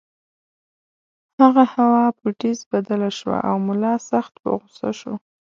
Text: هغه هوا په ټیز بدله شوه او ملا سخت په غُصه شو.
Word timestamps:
هغه 1.39 1.63
هوا 1.73 2.05
په 2.19 2.27
ټیز 2.39 2.59
بدله 2.71 3.09
شوه 3.17 3.37
او 3.49 3.55
ملا 3.67 3.95
سخت 4.09 4.33
په 4.43 4.49
غُصه 4.61 4.89
شو. 4.99 5.13